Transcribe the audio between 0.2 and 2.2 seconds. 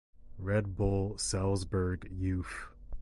Red Bull Salzburg